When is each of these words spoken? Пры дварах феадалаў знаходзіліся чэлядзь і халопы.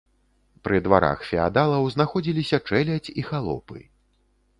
Пры 0.67 0.77
дварах 0.85 1.19
феадалаў 1.31 1.85
знаходзіліся 1.95 2.57
чэлядзь 2.69 3.13
і 3.19 3.27
халопы. 3.29 3.79